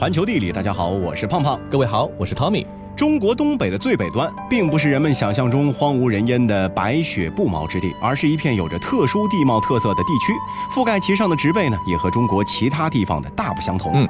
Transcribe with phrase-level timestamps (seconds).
[0.00, 1.60] 环球地理，大家好，我是胖胖。
[1.70, 2.64] 各位好，我是 Tommy。
[2.96, 10.32] 中国东北的最北端，并不是人们想象中荒无人烟的白雪不毛之地，而是一片有着特殊地貌特色的地区。
[10.74, 13.92] 覆盖其上的植被呢，也和中国其他地方的大不相同。
[13.94, 14.08] 嗯，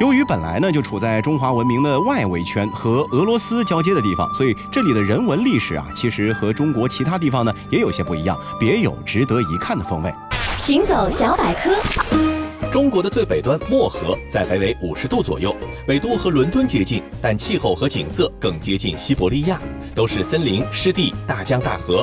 [0.00, 10.14] 由于本来呢就处在中华文明的外围圈和俄罗斯交接的地方，所以这里的人文历史啊，其实和中国其他地方呢也有些不一样，别有值得一看的风味。
[10.60, 12.41] 行走小百科。
[12.72, 15.54] 中国的最北端漠河在北纬五十度左右，
[15.88, 19.60] 纬度和伦敦接近，但气候和景色更接近西伯利亚，
[19.94, 22.02] 都是森林、湿地、大江大河，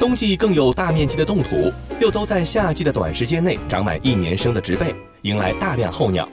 [0.00, 6.28] 冬季更有大面积的冻土，又都在夏季的短时间内长满一年生的植被，迎来大量候鸟。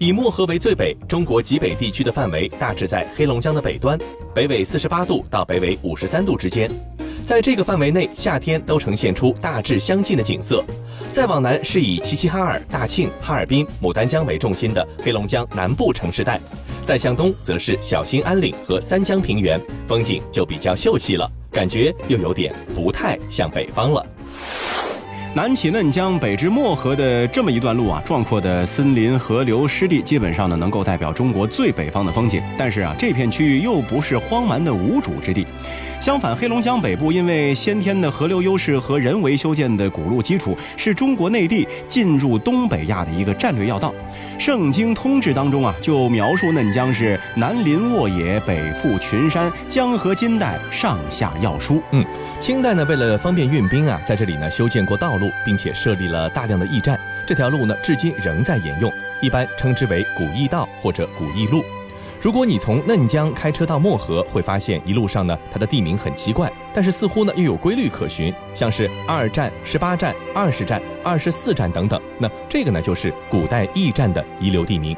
[0.00, 3.96] 以漠河为最北，中国极北地区的范围大致在黑龙江的北端，
[4.34, 6.68] 北纬四十八度到北纬五十三度之间。
[7.30, 10.64] 在这个范围内，夏天都呈现出大致相近的景色。
[11.12, 16.40] 再往南是以齐齐哈尔、大庆、哈尔滨、牡丹江为重心的黑龙江南部城市带，
[16.82, 24.04] 再向东则是小兴安岭和三江平原，风景就比较秀气了，感觉又有点不太像北方了。
[25.32, 32.42] 南起嫩江，北至漠河的这么一段路啊，壮阔的森林、河流、湿地，基本上呢能够代表中国最北方的风景。
[32.58, 35.46] 但是啊，这片区域又不是荒蛮的无主之地。
[36.00, 43.92] 相反，黑龙江北部因为先天的河流优势和人为修建的古路基础，是中国内地进入东北亚的一个战略要道。
[44.42, 51.82] 《圣经通志》当中啊，就描述嫩江是南临沃野，北覆群山，江河金带，上下要疏。
[51.90, 52.02] 嗯，
[52.40, 56.98] 清代呢，为了方便运兵啊，在这里呢修建过道路，并且设立了大量的驿站。
[57.26, 58.90] 这条路呢，至今仍在沿用，
[59.20, 61.62] 一般称之为古驿道或者古驿路。
[62.20, 71.98] 如果你从嫩江开车到漠河，会发现一路上呢，它的地名很奇怪，但是似乎呢又有规律可循，像是二站、十八站、二十站、二十四站等等。
[72.18, 74.94] 那这个呢，就是古代驿站的遗留地名。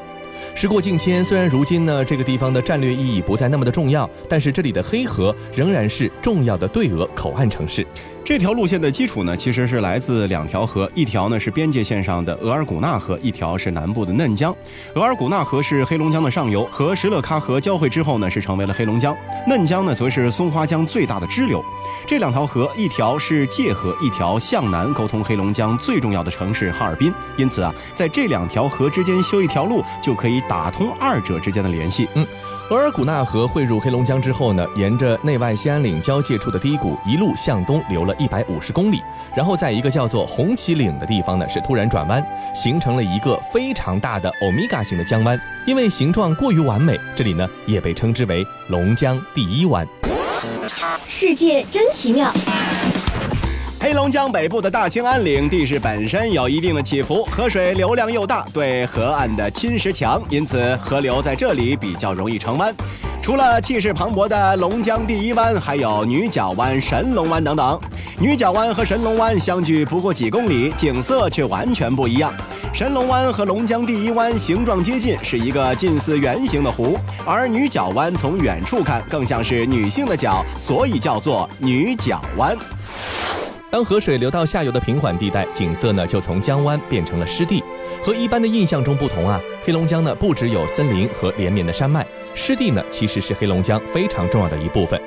[0.56, 7.86] 时过境迁，虽然如今呢这个地方的战略意义不再那么的重要，但是这里的黑河仍然是重要的对俄口岸城市。
[8.24, 14.54] 这条路线的基础呢，其实是来自两条河，一条呢是边界线上的额尔古纳河，一条是南部的嫩江。
[14.94, 19.16] 额尔古纳河是黑龙江的上游，和石勒喀河交汇之后呢，是成为了黑龙江。
[19.46, 21.62] 嫩江呢，则是松花江最大的支流。
[22.06, 27.12] 这两条河，一条是界河，一条向南沟通黑龙江最重要的城市哈尔滨。
[27.36, 32.08] 因此啊，在这两条河之间修一条路，就可以打通二者之间的联系。
[32.14, 32.24] 嗯。
[32.72, 39.02] 额尔古纳河汇入黑龙江之后呢，沿着内外兴安岭交界处的低谷一路向东流了一百五十公里，
[39.36, 45.38] 然后在一个叫做红旗岭的地方呢，是突然转弯，形成了一个非常大的欧米伽型的江湾。
[45.66, 49.86] 因为形状过于完美，这里呢也被称之为龙江第一湾。
[51.06, 52.32] 世界真奇妙。
[53.82, 62.72] 黑龙江北部的大兴安岭地势本身有一定的起伏，河水流量又大，对河岸的侵蚀强，因此河流在这里比较容易成湾。
[63.20, 67.80] 除了气势磅礴的龙江第一湾，还有女角湾、神龙湾等等。
[68.20, 72.32] 女角湾和神龙湾相距不过几公里，景色却完全不一样。
[72.72, 82.56] 神龙湾和龙江第一湾形状接近，是一个近似圆形的湖，而女角湾从远处看更像是女性的脚，所以叫做女角湾。
[83.72, 87.64] 当河水流到下游的平缓地带，景色呢就从江湾变成了湿地。
[88.02, 95.00] 和一般的印象中不同啊，黑龙江呢不只有森林和连绵的山脉，湿地呢其实是黑龙江非常重要的一部分。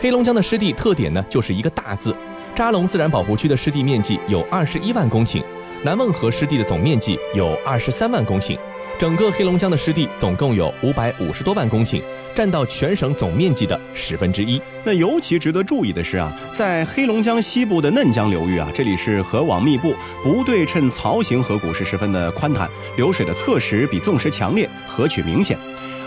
[0.00, 2.16] 黑龙江的湿地特点呢就是一个大字。
[2.54, 5.44] 扎龙自然保护区的湿地面积有二十一万公顷，
[5.82, 8.58] 南汶河湿地的总面积有二十三万公顷。
[8.98, 12.02] 整个黑龙江的湿地总共有五百五十多万公顷，
[12.38, 14.62] 占到全省总面积的十分之一。
[14.84, 25.58] 那尤其值得注意的是啊，在黑龙江西部的嫩江流域啊，这里是河网密布，不对称槽型河谷是十分的宽坦，流水的侧石比纵石强烈，河曲明显。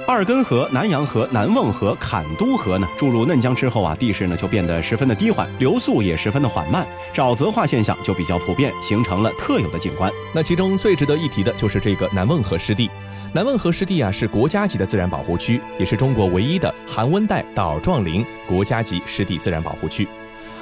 [0.07, 10.09] 二根河、南阳河、南瓮河、坎都河呢，注入嫩江之后啊，地势呢就变得十分的低缓，流速也十分的缓慢，沼泽化现象就比较普遍，形成了特有的景观。
[10.33, 12.89] 那其中最值得一提的就是这个南瓮河湿地。
[13.33, 20.05] 南汶河湿地啊，是国家级的自然保护区，也是中国唯一的寒温带岛状林国家级湿地自然保护区。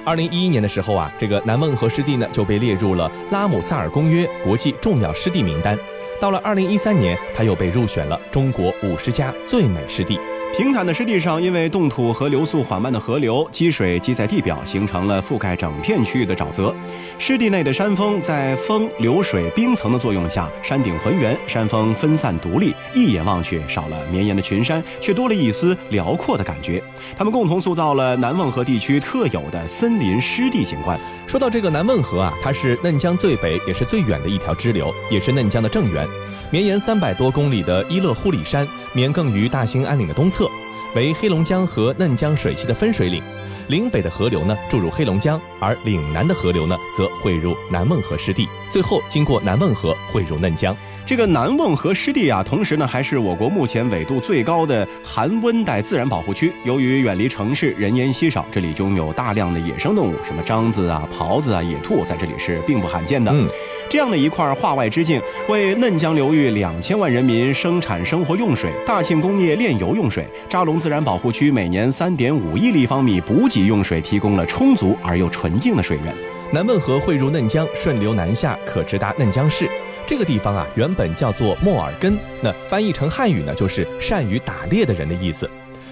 [0.06, 5.76] 二零一一年的时候啊，这个南汶河湿地呢就被列入了拉姆萨尔公约国际重要湿地名单。
[6.22, 10.20] 到了二零一三年，它又被入选了中国五十家最美湿地。
[10.58, 16.76] 平坦的湿地上，因为冻土和流速缓慢的河流积水积在地表，形成了覆盖整片区域的沼泽。
[17.18, 26.84] 湿地内的山峰在风、流水、冰层的作用下，山顶浑圆，山峰分散独立，一眼望去少了绵延的群山，却多了一丝辽阔的感觉。
[27.18, 31.00] 它们共同塑造了南汶河地区特有的森林湿地景观。
[31.26, 36.06] 说到这个南汶河啊，它是嫩江最北也是最远的一条支流，也是嫩江的正源。
[36.52, 40.50] 绵延三百多公里的伊勒呼里山，绵亘于大兴安岭的东侧，
[40.96, 43.22] 为黑龙江和嫩江水系的分水岭。
[43.68, 50.76] 岭北的河流呢注入黑龙江，而岭南的河流呢则汇入南孟河湿地，最后经过南孟河汇入嫩江。
[51.10, 56.54] 这个南瓮河湿地啊，同时呢还是我国目前纬度最高的寒温带自然保护区。
[56.64, 63.32] 由于远离城市，人烟稀少，这里拥有大量的野生动物，什么獐子啊、狍子啊、野兔，在这里是并不罕见的。
[63.32, 63.48] 嗯，
[63.90, 76.14] 这样的一块化外之境，为嫩江流域两千万人民生产生活用水、大庆工业炼油用水、扎龙自然保护区每年三点五亿立方米补给用水提供了充足而又纯净的水源。
[76.52, 79.68] 南汶河汇入嫩江，顺流南下，可直达嫩江市。
[80.10, 85.48] 这个地方啊，原本叫做莫尔根，那翻译成汉语呢，就是善于打猎的人的意思。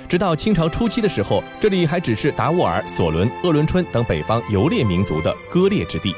[0.09, 6.15] 直到清朝初期的时候，这里还只是达斡尔、索伦、鄂伦春等北方游猎民族的割裂之地。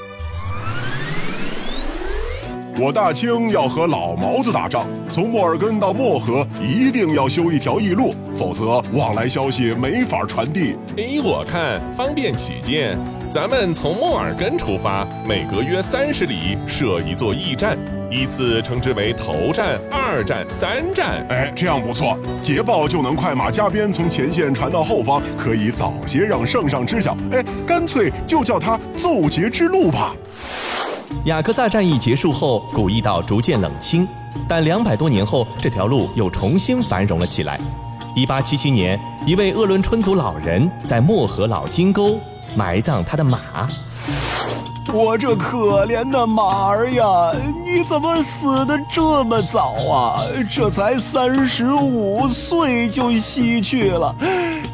[2.80, 10.78] 我大清要和老毛子打仗，从莫尔根到漠河一定要修一条驿路，否则往来消息没法传递。
[10.95, 12.98] 依我看，方便起见，
[13.30, 17.78] 咱们从莫尔根出发，每隔约三十里设一座驿站，
[18.10, 21.24] 依次称之为头站、二站、三站。
[21.30, 27.16] 哎，这样不错，捷报就能快马加鞭从前线传到后方，可以早些让圣上知晓。
[27.31, 30.16] 哎，干脆就叫它奏捷之路吧。
[31.26, 34.08] 雅克萨战役结束后，古驿道逐渐冷清，
[34.48, 37.60] 但两百多年后，这条路又重新繁荣了起来。
[38.16, 42.20] 一八七七年，一位鄂伦春族老人在漠河老金沟
[42.56, 43.40] 埋葬他的马。
[44.92, 47.31] 我这可怜的马儿呀，
[47.63, 50.22] 你怎么死的这么早啊？
[50.51, 54.16] 这才三十五岁就西去了，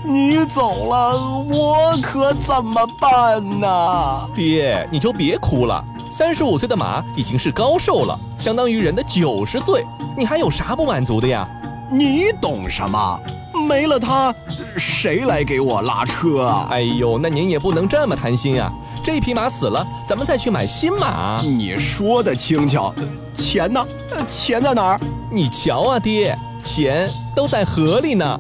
[0.04, 1.20] 你走了，
[1.52, 4.30] 我可怎么办呢？
[4.34, 5.84] 爹，你就别哭了。
[6.10, 9.86] 三十五岁的马已经是高寿了，相当于人的九十岁，
[10.18, 11.46] 你还有啥不满足的呀？
[11.92, 13.20] 你懂什么？
[13.56, 14.34] 没了它，
[14.78, 16.68] 谁来给我拉车啊？
[16.70, 18.72] 哎呦，那您也不能这么贪心啊！
[19.04, 21.40] 这匹马死了，咱们再去买新马。
[21.42, 22.94] 你说的轻巧，
[23.38, 23.86] 钱呢？
[24.30, 25.00] 钱在哪儿？
[25.32, 28.40] 你瞧啊，爹，钱都在河里呢。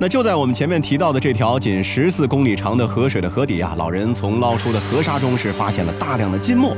[0.00, 6.76] 那就在我们前面提到的这条仅十四公里长的河水的河底啊，老人从捞出的河沙中是发现了大量的金墨。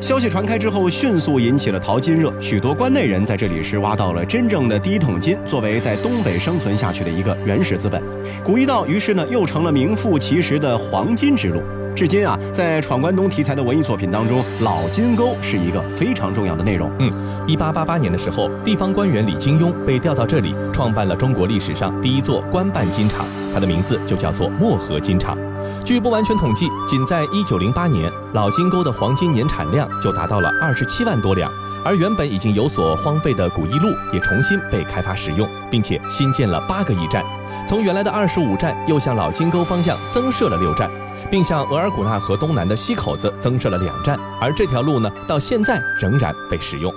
[0.00, 8.00] 消息传开之后，迅速引起了淘金热，许多关内人在这里是挖到了真正的第一桶金，作为在东北生存下去的一个原始资本。
[8.44, 11.60] 古驿道于是呢，又成了名副其实的黄金之路。
[11.96, 16.90] 至今啊，在闯关东题材的文艺作品当中，老金沟是一个非常重要的内容。
[16.98, 17.10] 嗯，
[17.48, 25.38] 一八八八年的时候，地方官员李金庸被调到这里，创办了中国历史上第一座官办金厂，它的名字就叫做漠河金厂。
[25.84, 31.50] 据不完全统计，仅在1908年，老金沟的黄金年产量就达到了二十七万多两，
[31.84, 37.24] 而原本已经有所荒废的古驿路也重新被开发使用，并且新建了八个驿站，
[37.66, 40.90] 从原来的二十五站又向老金沟方向增设了六站。
[41.28, 46.94] 并向额尔古纳河东南的西口子增设了两站，而这条路呢，到现在仍然被使用。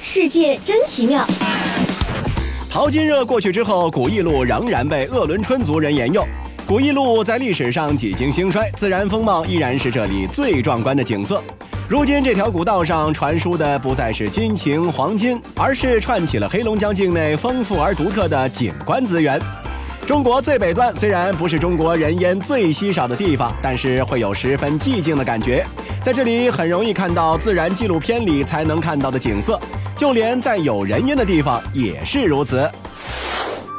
[0.00, 1.26] 世界真奇妙。
[2.70, 6.26] 淘金热过去之后，古驿路仍然被鄂伦春族人沿用。
[6.72, 11.42] 古驿路在历史上几经兴衰，自然风貌依然是这里最壮观的景色。
[11.86, 19.38] 如今这条古道上传输的不再是军情黄金，而是串起了黑龙江境内丰富而独特的景观资源。
[20.06, 25.62] 中国最北端虽然不是中国人烟最稀少的地方，但是会有十分寂静的感觉。
[26.02, 29.60] 在这里很容易看到自然纪录片里才能看到的景色，
[29.94, 32.66] 就连在有人烟的地方也是如此。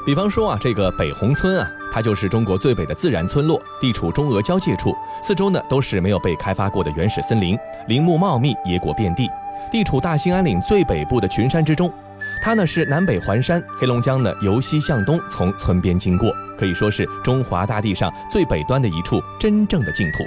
[0.06, 7.56] 比方说啊，这个北红村啊，它就是中国最北的自然村落，地处中俄交界处，四周呢都是没有被开发过的原始森林，
[7.88, 9.30] 林木茂密，野果遍地，
[9.72, 11.94] 地处大兴安岭最北部的群山之中。
[12.42, 20.24] 它呢是南北环山，黑龙江呢由西向东从村边经过，可以说是中华大地上最北端的一处真正的净土。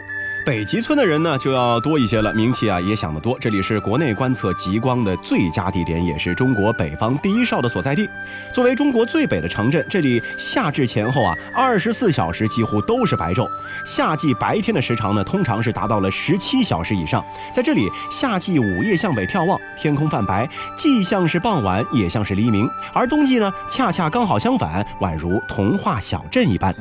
[0.46, 3.36] 北极村的人呢就要多一些了，名气啊也响得多。
[3.40, 8.08] 这里是国内观测极光的最佳地点，也是中国北方第一哨的所在地。
[8.52, 13.50] 作为中国最北的城镇，这里夏至前后啊，二十四小时几乎都是白昼。
[13.84, 17.24] 夏季白天的时长呢，通常是达到了十七小时以上。
[17.52, 26.72] 在这里，夏季午夜向北眺望，天空泛白，既像是傍晚，也像是黎明；而冬季呢，恰恰刚好相反，宛如童话小镇一般。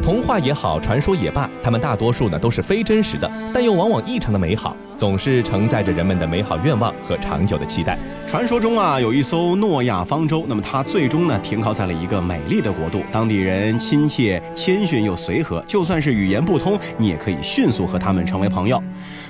[0.00, 7.98] 童话也好，传说也罢，它们大多数呢都是非真实的，但又往往异常的美好，总是承载着人们的美好愿望和长久的期待。
[8.26, 18.82] 传说中啊，有一艘诺亚方舟，那么它最终呢停靠在了一个美丽的国度，当地人亲切、谦逊又随和，就算是语言不通，你也可以迅速和他们成为朋友。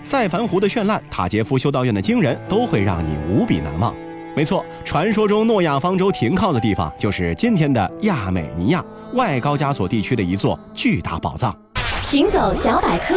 [0.03, 3.95] 塞凡湖的绚烂，塔杰夫修道院的惊人，都会让你无比难忘。
[4.35, 11.55] 没错，传说中诺亚方舟停靠的地方，就是今天的亚美尼亚外高加索地区的一座巨大宝藏。
[12.03, 13.15] 行走小百科，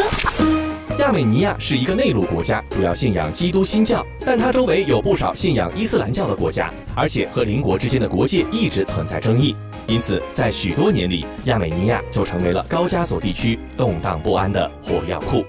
[1.00, 9.56] 亚美尼亚是一个内陆国家，主要信仰基督新教，但它周围有不少信仰伊斯兰教的国家，而且和邻国之间的国界一直存在争议，
[9.88, 15.46] 因此在许多年里，亚美尼亚就成为了高加索地区动荡不安的火药库。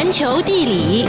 [0.00, 1.06] 环球地理，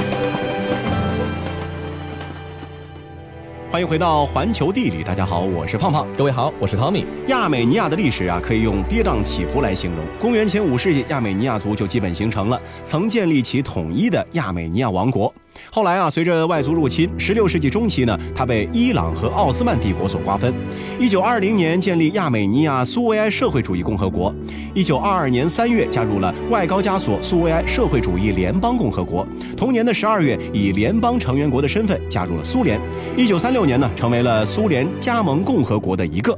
[3.71, 6.05] 欢迎回到环球地理，大家好，我是胖胖。
[6.17, 7.05] 各位好，我是 Tommy。
[7.27, 10.03] 亚美尼亚的历史啊，可以用跌宕起伏来形容。
[10.19, 15.33] 公元前五世纪，亚美尼亚族就基本形成了，曾建立起统一的亚美尼亚王国。
[15.73, 20.53] 后来啊，随着外族入侵，十六世纪中期呢，它被伊朗和奥斯曼帝国所瓜分。
[20.99, 24.35] 一九二零年建立亚美尼亚苏维埃社会主义共和国。
[24.73, 29.25] 一九二二年三月加入了外高加索苏维埃社会主义联邦共和国。
[29.55, 32.77] 同年的十二月，以联邦成员国的身份加入了苏联。
[33.15, 36.37] 一九三六年呢，成为了苏联加盟共和国的一个。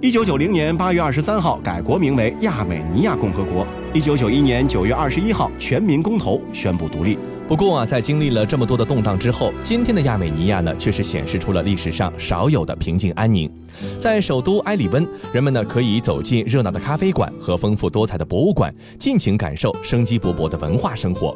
[0.00, 3.66] 一九九零年八月二十三号改国名为亚美尼亚共和国。
[3.92, 7.18] 一九九一年九月二十一号全民公投宣布独立。
[7.48, 13.50] 不过啊，在经历了这么多的动荡之后，今天的亚美尼亚呢，却是显示出了历史上少有的平静安宁。
[13.98, 21.34] 在首都埃里温，人们呢可以走进热闹的咖啡馆和丰富多彩的博物馆，尽情感受生机勃勃的文化生活。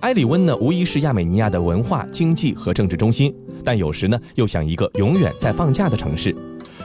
[0.00, 6.34] 埃里温呢，无疑是亚美尼亚的文化、经济和政治中心，但有时呢，又像一个永远在放假的城市。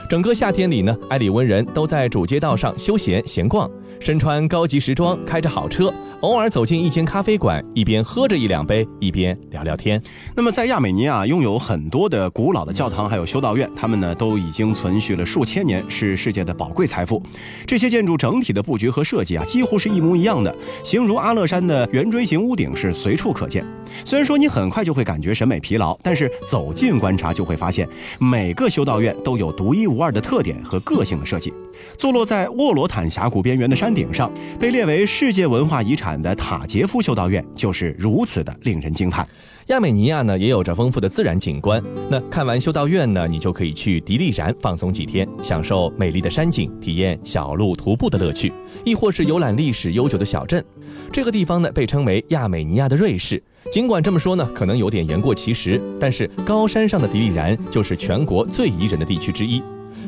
[0.06, 3.68] 整个夏天里呢，埃里温人都在主街道上休闲闲逛，
[4.00, 10.00] 身穿高级时装，开着好车，偶尔走进一间咖啡馆，一边喝着一两杯，一边聊聊天。
[10.34, 17.22] 那么在亚美尼亚拥有很多的古老的教堂，还有修道院，它们呢都已经存续了数千年，是世界的宝贵财富。
[17.66, 23.64] 这些建筑整体的布局和设计啊，几乎是一模一样的，形如阿勒山的圆锥形屋顶是随处可见。
[24.04, 27.88] 虽然说你很快就会感觉审美疲劳，但是走近观察就会发现，
[28.18, 31.52] 每个修道院都有独一无二的特点和个性的设计。
[31.98, 39.26] 坐落在沃罗坦峡谷边缘的山顶上，被列为世界文化遗产的塔杰夫修道院就是如此的令人惊叹。
[39.68, 41.82] 亚美尼亚呢也有着丰富的自然景观。
[42.08, 48.52] 那看完修道院呢，你就可以去迪丽然放松几天，享受美丽的山景，体验小路徒步的乐趣，
[48.84, 50.64] 亦或是游览历史悠久的小镇。
[51.12, 53.42] 这个地方呢被称为亚美尼亚的瑞士。
[53.72, 59.60] 尽管这么说呢，可能有点言过其实，但是高山上的迪丽然就是全国最宜人的地区之一。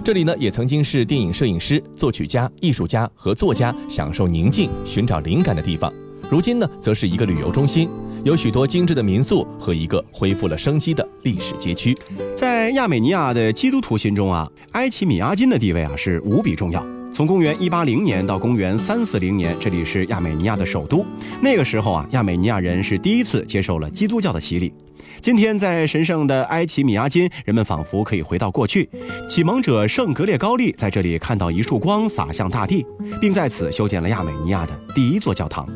[0.05, 5.93] 这里呢，也曾经是电影摄影师、作曲家、艺术家和作家享受宁静、寻找灵感的地方。
[6.31, 7.89] 如今呢，则是一个旅游中心，
[8.25, 11.95] 有许多精致的民宿和一个恢复了生机的历史街区。
[12.35, 16.85] 在亚美尼亚的基督徒心中啊，埃奇米阿金的地位啊是无比重要。
[17.13, 21.05] 从公元一八零年到公元三四零年，这里是亚美尼亚的首都。
[21.43, 24.73] 那个时候啊，亚美尼亚人是第一次接受了基督教的洗礼。
[25.21, 28.89] 今天，在神圣的埃奇米亚金，人们仿佛可以回到过去。
[29.29, 32.87] 启蒙者圣格列高利在这里看到一束光洒向大地，
[33.21, 35.69] 并在此修建了亚美尼亚的第一座教堂。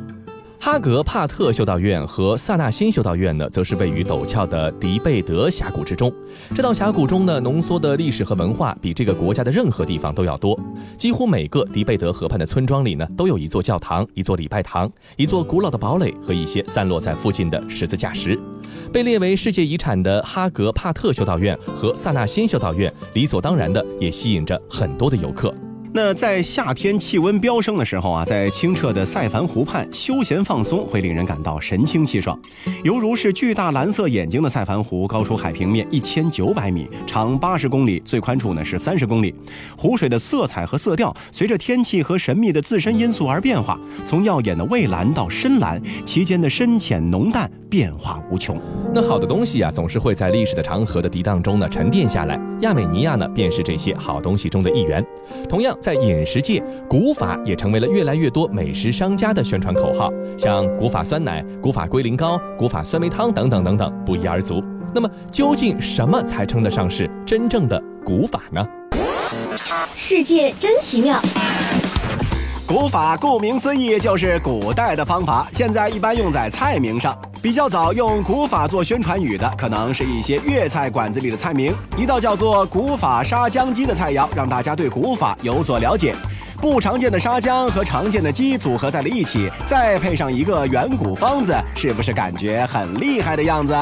[0.64, 6.12] 哈格帕特修道院和萨纳辛修道院呢，则是位于陡峭的迪贝德峡谷之中。
[6.54, 10.56] 这道峡谷中呢，浓缩的历史和文化比这个国家的任何地方都要多。
[10.96, 18.38] 几乎每个迪贝德河畔的村庄里呢，都有一座教堂、一座礼拜堂、一座古老的堡垒和一些散落在附近的十字架石。
[18.92, 25.54] 被列为世界遗产的哈格帕特修道院和萨纳辛修道院，理所当然的也吸引着很多的游客。
[25.94, 32.38] 那在夏天气温飙升的时候啊，在清澈的塞凡湖畔休闲放松，会令人感到神清气爽，
[32.82, 39.34] 犹如是巨大蓝色眼睛的塞凡湖，高出海平面一千九百米，长八十公里，最宽处呢是三十公里。
[39.76, 48.58] 湖水的色彩和色调随着天气和神秘的自身因素而变化，从耀眼的蔚蓝到深蓝，其间的深浅浓淡变化无穷。
[48.94, 52.40] 那好的东西啊，总是会在历史的长河的涤荡中呢沉淀下来。
[52.60, 55.04] 亚美尼亚呢，便是这些好东西中的一员。
[55.48, 60.08] 同样，在饮食界，古法也成为了越来越多美食商家的宣传口号，
[60.38, 64.62] 像古法酸奶、古法龟苓膏、古法酸梅汤等等等等，不一而足。
[64.94, 68.64] 那么，究竟什么才称得上是真正的古法呢？
[69.96, 71.20] 世界真奇妙。
[72.66, 77.16] 古法顾名思义就是古代的方法，现在一般用在菜名上。
[77.42, 81.74] 比较早用古法做宣传语的，可能是一些粤菜馆子里的菜名。
[81.96, 86.14] 一道叫做古法沙姜鸡的菜肴，让大家对古法有所了解。
[86.60, 93.76] 不常见的沙姜和常见的鸡组合在了一起，再配上一个远古方子，是不是感觉很厉害的样子？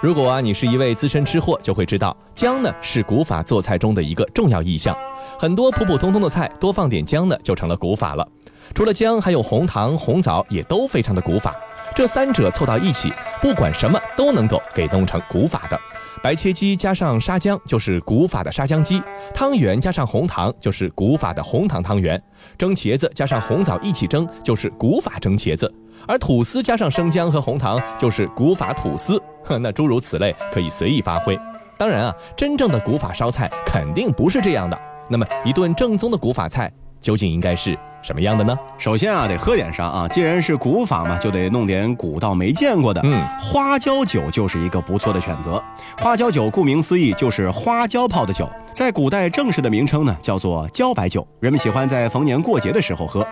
[0.00, 4.96] 如果啊你是一位资深吃货，就会知道姜呢是古法做菜中的一个重要意象。
[5.38, 8.26] 很多普普通通的菜多放点姜呢，就成了古法了。
[8.74, 11.54] 除了姜，还有红糖、红枣也都非常的古法。
[11.94, 15.78] 这三者凑到一起，不管什么都能够给弄成古法的。
[16.22, 19.02] 白切鸡加上沙姜就是古法的沙姜鸡，
[19.34, 22.22] 汤圆加上红糖就是古法的红糖汤圆，
[22.56, 25.70] 蒸茄子加上红枣一起蒸就是古法蒸茄子，
[26.06, 29.20] 而吐司加上生姜和红糖就是古法吐司。
[29.44, 31.38] 呵，那诸如此类可以随意发挥。
[31.78, 34.78] 当然啊，真正的古法烧菜肯定不是这样的。
[35.08, 38.56] 那么，一顿正宗的古法菜究竟应该是什么样的呢？
[38.76, 40.08] 首先啊，得喝点啥啊？
[40.08, 43.00] 既然是古法嘛，就得弄点古到没见过的。
[43.02, 45.62] 嗯花椒酒就是一个不错的选择。
[45.98, 53.26] 花椒酒顾名思义就是花椒泡的酒，在古代正式的名称呢叫做茭白酒，人们喜欢在逢年过节的时候喝。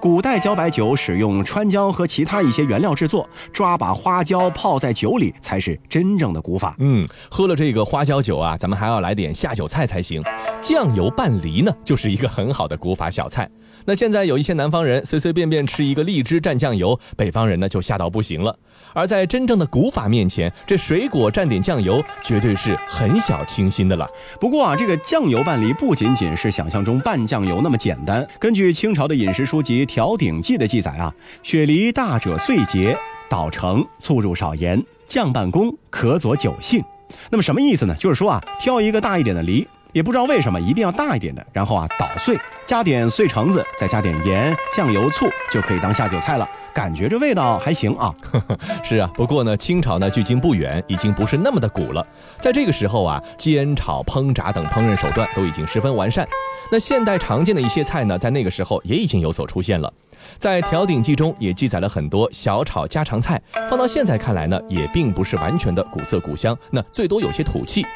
[0.00, 6.74] 古代茭白酒使用川椒和其他一些原料制作，抓把花椒泡在酒里才是真正的古法。
[6.78, 10.22] 嗯，喝了这个花椒酒啊，咱们还要来点下酒菜才行。
[10.60, 13.48] 酱油拌梨呢，就是一个很好的古法小菜。
[13.86, 18.56] 那现在有一些南方人随随便便吃一个荔枝蘸酱油，北方人呢就吓到不行了。
[18.94, 24.08] 而在真正的古法面前，这水果蘸点酱油绝对是很小清新的了。
[24.40, 28.26] 不过啊，这个酱油拌梨不仅仅是想象中拌酱油那么简单。
[28.38, 32.96] 根据清朝的饮食书籍《调鼎记》的记载啊，雪梨大者碎节，
[33.28, 36.82] 捣成，醋入少盐，酱半工，可佐酒性。
[37.30, 37.94] 那么什么意思呢？
[37.96, 46.46] 就是说啊，挑一个大一点的梨，也不知道为什么一定要大一点的，然后啊捣碎，加点碎橙子，再加点盐、酱油、醋，就可以当下酒菜了。
[46.74, 48.12] 感觉这味道还行啊。
[48.82, 52.04] 是啊，不过呢，清朝呢距今不远，已经不是那么的古了。
[52.40, 56.26] 在这个时候啊，煎炒烹炸等烹饪手段都已经十分完善。
[56.72, 59.92] 那现代常见的一些菜呢，在那个时候也已经有所出现了。
[60.38, 67.86] 在《调鼎记》中也记载了很多小炒家常菜，放到现在看来呢，也并不是完全的古色古香，那最多有些土气。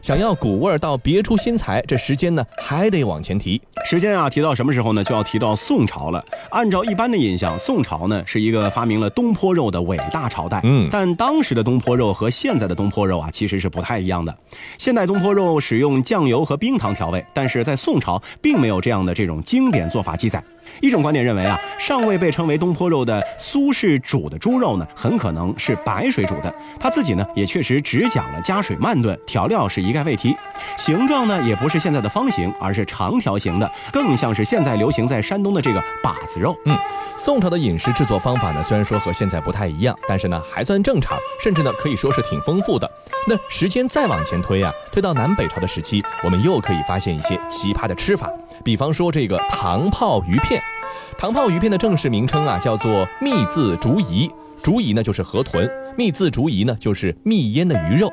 [0.00, 3.60] 想要古味儿到别出心裁，这时间呢还得往前提。
[3.84, 5.02] 时间啊，提到什么时候呢？
[5.04, 6.24] 就要提到宋朝了。
[6.50, 10.60] 按照一般的印象，宋朝呢是一个发明了东坡肉的伟大朝代。
[10.64, 14.36] 嗯但当时的东坡肉和现在的东坡肉啊，其实是不太一样的。
[14.78, 20.42] 现代东坡肉使用酱油和冰糖调味，但是在宋朝并没有这样的这种经典做法记载。
[20.80, 26.54] 一种观点认为啊，尚未被称为东坡肉的苏轼煮的猪肉呢，很可能是白水煮的。
[26.78, 30.36] 他自己呢，也确实只讲了加水慢炖，调料是一概未提。
[30.76, 36.56] 形状呢，也不是现在的方形，而是长条形的，更像是现在流行在山东的这个把子肉。
[36.64, 36.76] 嗯
[37.20, 42.88] 宋朝的饮食制作方法呢，虽然说和现在不太一样，但是呢还算正常，甚至呢可以说是挺丰富的。
[43.26, 48.30] 那时间再往前推啊，推到南北朝的时期，我们又可以发现一些奇葩的吃法，
[48.64, 50.60] 比方说这个糖泡鱼片。
[51.16, 54.30] 糖泡鱼片的正式名称啊叫做蜜渍竹荸，
[54.62, 58.08] 竹荸呢就是河豚，蜜渍竹荸呢就是蜜腌的鱼肉。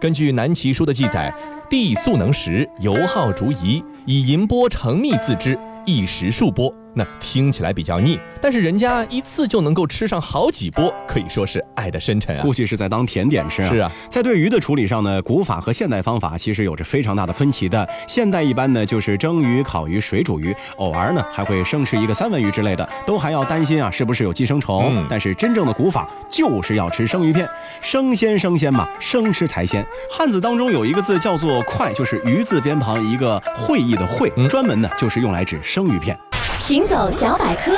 [0.00, 1.32] 根据《南齐书》的记载，
[1.68, 6.74] 地素能食，油耗竹荸，以银波成蜜自之，一食数波。
[6.92, 12.42] 那听起来比较腻，但是人家一次就能够吃上好几波，可以说是爱的深沉啊。
[12.42, 13.68] 估计是在当甜点吃啊。
[13.68, 17.88] 是啊，在对鱼的处理上呢，古法和现代方法其实有着非常大的分歧的。
[18.08, 24.92] 现代一般呢就是蒸鱼、烤鱼、水煮鱼，偶尔呢还会生吃一个三文鱼之类的，都还要担心啊是不是有寄生虫。
[24.96, 27.48] 嗯但是真正的古法就是要吃生鱼片，
[27.80, 29.86] 生鲜生鲜嘛，生吃才鲜。
[30.10, 36.18] 汉字当中有一个字叫做“快”，就是鱼字边旁一个会意的“会”，嗯专门呢就是用来指生鱼片。
[36.60, 37.72] 行走小百科，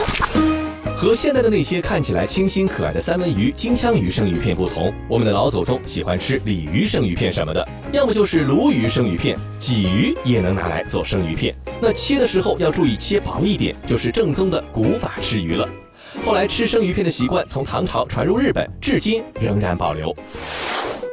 [0.97, 11.55] 和现在的那些看起来清新可爱的三文鱼、金枪鱼生鱼片不同，我们的老祖宗喜欢吃鲤鱼生鱼片什么的，要么就是鲈鱼生鱼片，鲫鱼也能拿来做生鱼片。
[11.81, 15.67] 那切的时候要注意切薄一点，就是正宗的古法吃鱼了。
[16.27, 20.15] 后来吃生鱼片的习惯从唐朝传入日本，至今仍然保留。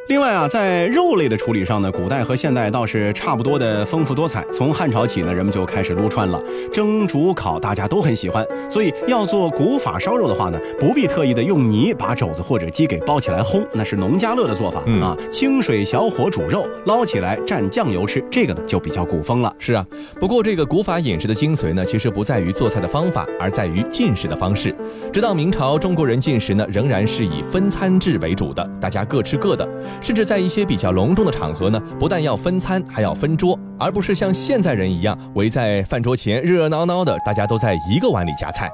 [0.09, 4.43] 另外啊，在肉类的处理上呢，古代和现代倒是差不多的丰富多彩。
[4.51, 6.41] 从汉朝起呢，人们就开始撸串了，
[6.73, 8.43] 蒸、煮、烤，大家都很喜欢。
[8.71, 15.15] 所以要做古法烧肉的话呢，不必特意的用泥把肘子或者鸡给包起来烘，那是农家乐的做法、嗯啊。
[15.29, 19.53] 清水小火煮肉，捞起来蘸酱油吃，这个呢就比较古风了。
[19.59, 19.85] 是啊，
[20.19, 24.75] 不过这个古法饮食的精髓呢，其实不在于做菜的方法，而在于进食的方式。
[25.13, 29.69] 直到明朝，中国人进食呢，仍然是以分餐制为主的，大家各吃各的，
[30.01, 38.69] 甚至在一些比较隆重的场合呢，不但要分餐，还要分桌，而不是像现在人一样围在饭桌前热热闹闹的，大家都在一个碗里夹菜。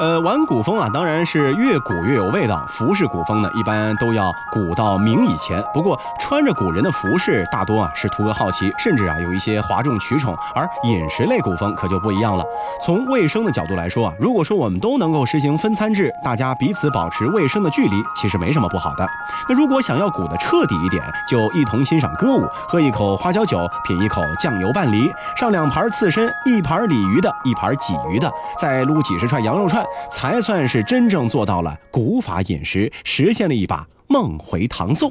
[0.00, 2.64] 呃，玩古风啊，当然是越古越有味道。
[2.68, 5.62] 服饰古风呢，一般都要古到明以前。
[5.72, 10.36] 不过穿着古人的服饰，大多啊是图个好奇，甚至啊有一些哗众取宠。
[10.54, 12.44] 而饮食类古风可就不一样了。
[12.84, 19.06] 从卫生的角度来说啊，如果说我们都能够实行分餐制，大家彼此保持卫生的距离，其实没什么不好的。
[19.48, 35.10] 那如果想要古的彻底一点，就一同欣赏歌舞，喝一口花椒酒，品一口酱油拌梨，上两盘刺身，一盘鲤鱼的，一盘鲫鱼的，再撸几十串羊肉串，才算是真正做到了古法饮食，实现了一把梦回唐宋。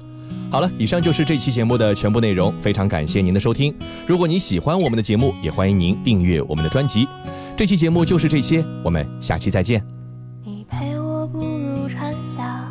[0.50, 3.73] 好了，以上就是这期节目的全部内容，非常感谢您的收听。
[4.06, 7.08] 如果您喜欢我们的节目，也欢迎您订阅我们的专辑。
[7.56, 9.86] 这期节目就是这些，我们下期再见。
[10.43, 12.65] 你陪我步入蝉夏，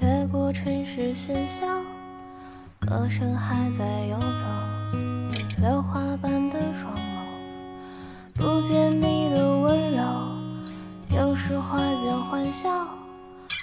[0.00, 1.66] 越过城市喧嚣，
[2.80, 4.26] 歌声还在游走，
[5.60, 7.00] 榴花般的双眸，
[8.34, 10.02] 不见你的温柔，
[11.10, 12.68] 有时花间欢笑，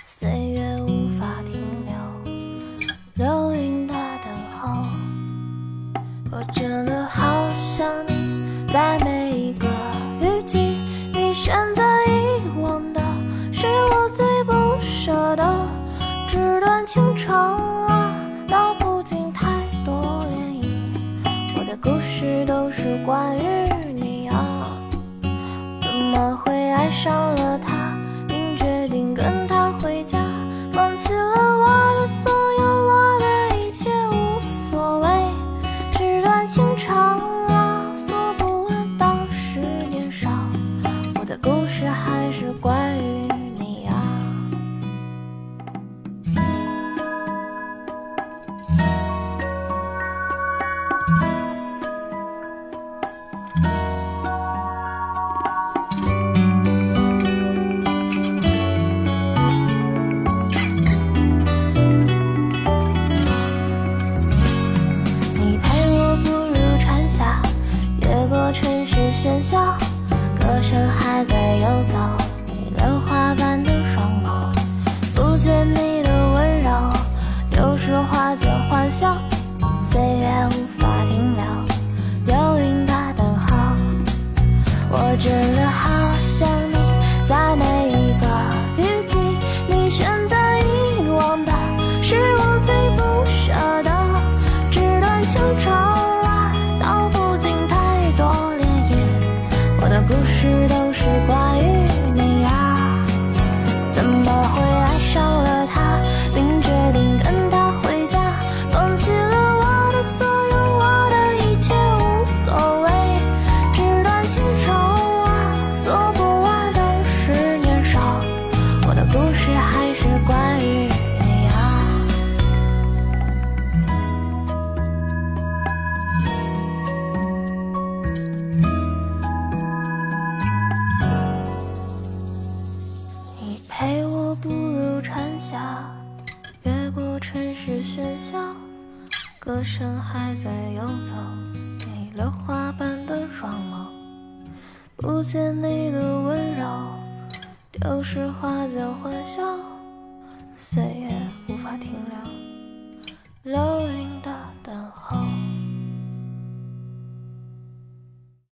[0.04, 1.54] 岁月无法停
[1.86, 1.96] 留，
[3.14, 4.28] 流云的等
[4.60, 4.86] 候。
[6.32, 9.66] 我真的好想你，在每一个
[10.20, 10.78] 雨季，
[11.14, 13.00] 你选择遗忘的
[13.54, 15.66] 是我最不舍的。
[16.28, 17.34] 纸短情长
[17.88, 17.95] 啊
[22.18, 23.42] 事都是关于
[23.94, 24.80] 你啊，
[25.82, 27.75] 怎么会爱上了他，